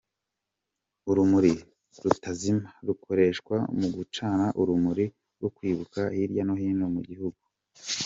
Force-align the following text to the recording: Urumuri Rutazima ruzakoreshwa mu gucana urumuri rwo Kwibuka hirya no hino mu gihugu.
Urumuri 1.09 1.53
Rutazima 2.03 2.67
ruzakoreshwa 2.85 3.55
mu 3.77 3.87
gucana 3.95 4.45
urumuri 4.61 5.05
rwo 5.37 5.49
Kwibuka 5.55 5.99
hirya 6.15 6.43
no 6.47 6.55
hino 6.61 6.85
mu 6.95 7.01
gihugu. 7.09 7.43